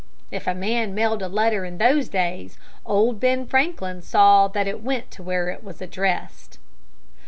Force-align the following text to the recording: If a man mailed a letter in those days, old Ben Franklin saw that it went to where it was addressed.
If 0.31 0.47
a 0.47 0.55
man 0.55 0.95
mailed 0.95 1.21
a 1.21 1.27
letter 1.27 1.63
in 1.63 1.77
those 1.77 2.09
days, 2.09 2.57
old 2.87 3.19
Ben 3.19 3.45
Franklin 3.45 4.01
saw 4.01 4.47
that 4.47 4.65
it 4.67 4.81
went 4.81 5.11
to 5.11 5.21
where 5.21 5.49
it 5.49 5.63
was 5.63 5.79
addressed. 5.79 6.57